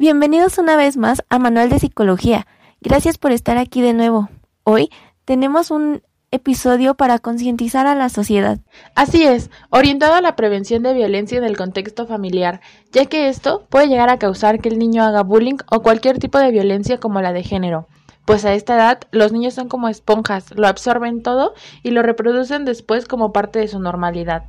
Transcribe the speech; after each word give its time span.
Bienvenidos 0.00 0.58
una 0.58 0.76
vez 0.76 0.96
más 0.96 1.24
a 1.28 1.40
Manual 1.40 1.70
de 1.70 1.80
Psicología. 1.80 2.46
Gracias 2.80 3.18
por 3.18 3.32
estar 3.32 3.58
aquí 3.58 3.82
de 3.82 3.94
nuevo. 3.94 4.28
Hoy 4.62 4.90
tenemos 5.24 5.72
un 5.72 6.02
episodio 6.30 6.94
para 6.94 7.18
concientizar 7.18 7.88
a 7.88 7.96
la 7.96 8.08
sociedad. 8.08 8.60
Así 8.94 9.24
es, 9.24 9.50
orientado 9.70 10.14
a 10.14 10.20
la 10.20 10.36
prevención 10.36 10.84
de 10.84 10.94
violencia 10.94 11.36
en 11.36 11.42
el 11.42 11.56
contexto 11.56 12.06
familiar, 12.06 12.60
ya 12.92 13.06
que 13.06 13.28
esto 13.28 13.66
puede 13.70 13.88
llegar 13.88 14.08
a 14.08 14.20
causar 14.20 14.60
que 14.60 14.68
el 14.68 14.78
niño 14.78 15.02
haga 15.02 15.24
bullying 15.24 15.56
o 15.68 15.82
cualquier 15.82 16.20
tipo 16.20 16.38
de 16.38 16.52
violencia 16.52 17.00
como 17.00 17.20
la 17.20 17.32
de 17.32 17.42
género. 17.42 17.88
Pues 18.24 18.44
a 18.44 18.54
esta 18.54 18.76
edad 18.76 19.00
los 19.10 19.32
niños 19.32 19.54
son 19.54 19.68
como 19.68 19.88
esponjas, 19.88 20.52
lo 20.54 20.68
absorben 20.68 21.24
todo 21.24 21.54
y 21.82 21.90
lo 21.90 22.02
reproducen 22.02 22.64
después 22.64 23.08
como 23.08 23.32
parte 23.32 23.58
de 23.58 23.66
su 23.66 23.80
normalidad. 23.80 24.44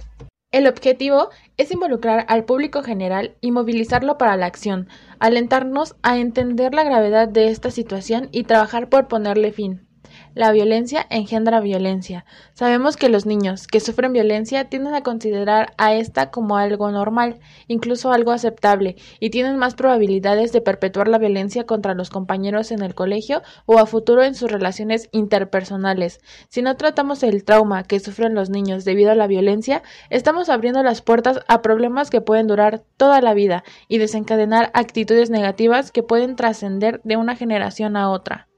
El 0.51 0.65
objetivo 0.65 1.29
es 1.57 1.71
involucrar 1.71 2.25
al 2.27 2.43
público 2.43 2.81
general 2.81 3.35
y 3.39 3.51
movilizarlo 3.51 4.17
para 4.17 4.35
la 4.35 4.47
acción, 4.47 4.87
alentarnos 5.19 5.95
a 6.01 6.17
entender 6.17 6.73
la 6.73 6.83
gravedad 6.83 7.27
de 7.27 7.49
esta 7.49 7.69
situación 7.69 8.29
y 8.31 8.45
trabajar 8.45 8.89
por 8.89 9.07
ponerle 9.07 9.51
fin. 9.51 9.88
La 10.35 10.51
violencia 10.51 11.07
engendra 11.09 11.59
violencia. 11.59 12.23
Sabemos 12.53 12.97
que 12.97 13.09
los 13.09 13.25
niños 13.25 13.65
que 13.65 13.79
sufren 13.79 14.13
violencia 14.13 14.65
tienden 14.65 14.93
a 14.93 15.01
considerar 15.01 15.73
a 15.77 15.95
esta 15.95 16.29
como 16.29 16.57
algo 16.57 16.91
normal, 16.91 17.39
incluso 17.67 18.11
algo 18.11 18.31
aceptable, 18.31 18.95
y 19.19 19.31
tienen 19.31 19.57
más 19.57 19.73
probabilidades 19.73 20.51
de 20.51 20.61
perpetuar 20.61 21.07
la 21.07 21.17
violencia 21.17 21.65
contra 21.65 21.95
los 21.95 22.11
compañeros 22.11 22.71
en 22.71 22.83
el 22.83 22.93
colegio 22.93 23.41
o 23.65 23.79
a 23.79 23.87
futuro 23.87 24.23
en 24.23 24.35
sus 24.35 24.51
relaciones 24.51 25.09
interpersonales. 25.11 26.19
Si 26.49 26.61
no 26.61 26.77
tratamos 26.77 27.23
el 27.23 27.43
trauma 27.43 27.83
que 27.83 27.99
sufren 27.99 28.35
los 28.35 28.51
niños 28.51 28.85
debido 28.85 29.11
a 29.11 29.15
la 29.15 29.25
violencia, 29.25 29.81
estamos 30.11 30.49
abriendo 30.49 30.83
las 30.83 31.01
puertas 31.01 31.39
a 31.47 31.63
problemas 31.63 32.11
que 32.11 32.21
pueden 32.21 32.45
durar 32.45 32.83
toda 32.97 33.21
la 33.21 33.33
vida 33.33 33.63
y 33.87 33.97
desencadenar 33.97 34.69
actitudes 34.75 35.31
negativas 35.31 35.91
que 35.91 36.03
pueden 36.03 36.35
trascender 36.35 37.01
de 37.03 37.17
una 37.17 37.35
generación 37.35 37.97
a 37.97 38.11
otra. 38.11 38.48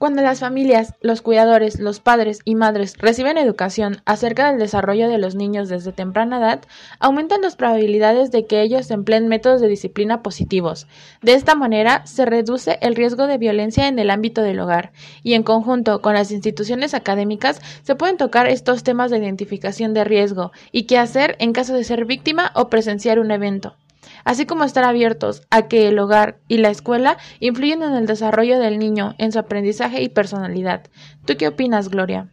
Cuando 0.00 0.22
las 0.22 0.40
familias, 0.40 0.94
los 1.02 1.20
cuidadores, 1.20 1.78
los 1.78 2.00
padres 2.00 2.40
y 2.46 2.54
madres 2.54 2.96
reciben 2.96 3.36
educación 3.36 4.00
acerca 4.06 4.48
del 4.48 4.58
desarrollo 4.58 5.10
de 5.10 5.18
los 5.18 5.34
niños 5.34 5.68
desde 5.68 5.92
temprana 5.92 6.38
edad, 6.38 6.62
aumentan 7.00 7.42
las 7.42 7.54
probabilidades 7.54 8.30
de 8.30 8.46
que 8.46 8.62
ellos 8.62 8.90
empleen 8.90 9.28
métodos 9.28 9.60
de 9.60 9.68
disciplina 9.68 10.22
positivos. 10.22 10.86
De 11.20 11.34
esta 11.34 11.54
manera, 11.54 12.06
se 12.06 12.24
reduce 12.24 12.78
el 12.80 12.96
riesgo 12.96 13.26
de 13.26 13.36
violencia 13.36 13.88
en 13.88 13.98
el 13.98 14.08
ámbito 14.08 14.40
del 14.40 14.60
hogar, 14.60 14.92
y 15.22 15.34
en 15.34 15.42
conjunto 15.42 16.00
con 16.00 16.14
las 16.14 16.30
instituciones 16.30 16.94
académicas 16.94 17.60
se 17.82 17.94
pueden 17.94 18.16
tocar 18.16 18.46
estos 18.46 18.82
temas 18.82 19.10
de 19.10 19.18
identificación 19.18 19.92
de 19.92 20.04
riesgo 20.04 20.50
y 20.72 20.84
qué 20.84 20.96
hacer 20.96 21.36
en 21.40 21.52
caso 21.52 21.74
de 21.74 21.84
ser 21.84 22.06
víctima 22.06 22.52
o 22.54 22.70
presenciar 22.70 23.18
un 23.18 23.32
evento 23.32 23.76
así 24.24 24.46
como 24.46 24.64
estar 24.64 24.84
abiertos 24.84 25.42
a 25.50 25.62
que 25.62 25.88
el 25.88 25.98
hogar 25.98 26.38
y 26.48 26.58
la 26.58 26.70
escuela 26.70 27.18
influyen 27.40 27.82
en 27.82 27.94
el 27.94 28.06
desarrollo 28.06 28.58
del 28.58 28.78
niño, 28.78 29.14
en 29.18 29.32
su 29.32 29.38
aprendizaje 29.38 30.02
y 30.02 30.08
personalidad. 30.08 30.82
¿Tú 31.24 31.34
qué 31.38 31.48
opinas, 31.48 31.88
Gloria? 31.88 32.28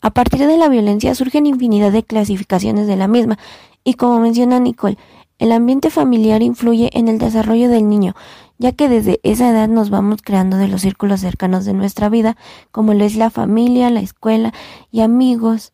A 0.00 0.10
partir 0.10 0.46
de 0.46 0.56
la 0.56 0.68
violencia 0.68 1.14
surgen 1.14 1.46
infinidad 1.46 1.90
de 1.90 2.04
clasificaciones 2.04 2.86
de 2.86 2.96
la 2.96 3.08
misma, 3.08 3.38
y 3.82 3.94
como 3.94 4.20
menciona 4.20 4.60
Nicole, 4.60 4.98
el 5.38 5.52
ambiente 5.52 5.90
familiar 5.90 6.42
influye 6.42 6.90
en 6.92 7.08
el 7.08 7.18
desarrollo 7.18 7.68
del 7.68 7.88
niño, 7.88 8.14
ya 8.58 8.72
que 8.72 8.88
desde 8.88 9.20
esa 9.22 9.50
edad 9.50 9.68
nos 9.68 9.88
vamos 9.88 10.20
creando 10.22 10.56
de 10.56 10.68
los 10.68 10.82
círculos 10.82 11.20
cercanos 11.20 11.64
de 11.64 11.74
nuestra 11.74 12.08
vida, 12.08 12.36
como 12.72 12.92
lo 12.92 13.04
es 13.04 13.16
la 13.16 13.30
familia, 13.30 13.90
la 13.90 14.00
escuela 14.00 14.52
y 14.90 15.00
amigos, 15.00 15.72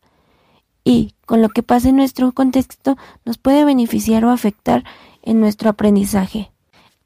y 0.85 1.15
con 1.25 1.41
lo 1.41 1.49
que 1.49 1.63
pasa 1.63 1.89
en 1.89 1.97
nuestro 1.97 2.31
contexto 2.31 2.95
nos 3.25 3.37
puede 3.37 3.65
beneficiar 3.65 4.23
o 4.23 4.29
afectar 4.29 4.85
en 5.23 5.41
nuestro 5.41 5.69
aprendizaje. 5.69 6.51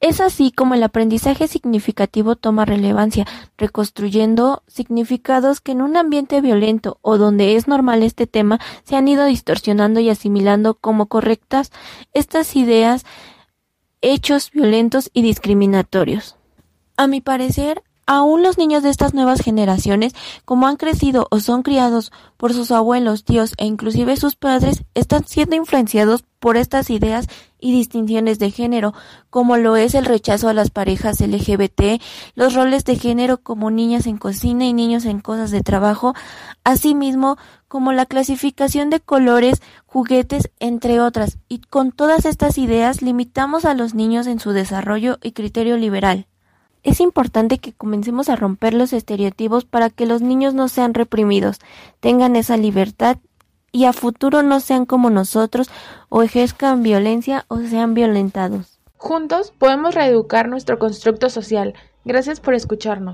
Es 0.02 0.21
así 0.21 0.52
como 0.52 0.75
el 0.75 0.83
aprendizaje 0.83 1.47
significativo 1.47 2.36
toma 2.36 2.63
relevancia, 2.63 3.25
reconstruyendo 3.58 4.63
significados 4.67 5.59
que 5.59 5.73
en 5.73 5.81
un 5.81 5.97
ambiente 5.97 6.39
violento 6.39 6.99
o 7.02 7.17
donde 7.17 7.55
es 7.55 7.67
normal 7.67 8.04
este 8.04 8.26
tema 8.26 8.59
se 8.83 8.95
han 8.95 9.08
ido 9.09 9.26
distorsionando 9.26 9.99
y 9.99 10.09
asimilando 10.09 10.75
como 10.75 11.08
correctas 11.08 11.71
estas 12.14 12.55
ideas, 12.55 13.05
hechos 14.02 14.52
violentos 14.52 15.09
y 15.14 15.21
discriminatorios. 15.21 16.37
A 16.95 17.08
mi 17.08 17.20
parecer, 17.20 17.83
Aún 18.11 18.42
los 18.42 18.58
niños 18.58 18.81
de 18.81 18.89
estas 18.89 19.14
nuevas 19.14 19.39
generaciones, 19.39 20.15
como 20.43 20.65
han 20.65 20.77
crecido 20.77 21.27
o 21.30 21.39
son 21.39 21.61
criados 21.61 22.11
por 22.37 22.53
sus 22.53 22.71
abuelos, 22.71 23.23
tíos 23.23 23.53
e 23.58 23.67
inclusive 23.67 24.17
sus 24.17 24.36
padres, 24.36 24.83
están 24.95 25.27
siendo 25.27 25.55
influenciados 25.55 26.23
por 26.39 26.58
estas 26.58 26.89
ideas 26.89 27.27
y 27.59 27.71
distinciones 27.71 28.39
de 28.39 28.49
género, 28.49 28.95
como 29.30 29.58
lo 29.58 29.75
es 29.75 29.93
el 29.93 30.05
rechazo 30.05 30.49
a 30.49 30.55
las 30.55 30.71
parejas 30.71 31.21
LGBT, 31.21 32.02
los 32.33 32.55
roles 32.55 32.83
de 32.83 32.95
género 32.95 33.43
como 33.43 33.69
niñas 33.69 34.08
en 34.08 34.17
cocina 34.17 34.65
y 34.65 34.73
niños 34.73 35.05
en 35.05 35.19
cosas 35.19 35.52
de 35.52 35.61
trabajo, 35.61 36.15
asimismo 36.64 37.37
como 37.67 37.92
la 37.93 38.08
clasificación 38.08 38.89
de 38.89 39.02
colores, 39.02 39.61
juguetes, 39.86 40.49
entre 40.59 40.99
otras, 40.99 41.37
y 41.48 41.59
con 41.59 41.92
todas 41.92 42.25
estas 42.25 42.58
ideas 42.58 43.03
limitamos 43.03 43.65
a 43.65 43.75
los 43.75 43.93
niños 43.93 44.25
en 44.25 44.39
su 44.39 44.49
desarrollo 44.49 45.19
y 45.21 45.33
criterio 45.33 45.77
liberal. 45.77 46.25
Es 46.84 47.02
importante 47.02 47.58
que 47.58 47.73
comencemos 47.73 48.30
a 48.30 48.36
romper 48.36 48.73
los 48.73 48.94
estereotipos 48.94 49.66
para 49.66 49.90
que 49.90 50.06
los 50.06 50.22
niños 50.22 50.54
no 50.54 50.67
sean 50.70 50.94
reprimidos, 50.94 51.60
tengan 52.00 52.36
esa 52.36 52.58
libertad 52.58 53.17
y 53.72 53.86
a 53.86 53.94
futuro 53.94 54.44
no 54.44 54.60
sean 54.60 54.86
como 54.86 55.10
nosotros 55.10 55.70
o 56.10 56.23
ejerzcan 56.23 56.84
violencia 56.84 57.45
o 57.50 57.58
sean 57.58 57.94
violentados. 57.94 58.80
Juntos 58.98 59.54
podemos 59.58 59.95
reeducar 59.95 60.50
nuestro 60.50 60.80
constructo 60.80 61.30
social. 61.30 61.73
Gracias 62.06 62.40
por 62.40 62.54
escucharnos. 62.54 63.08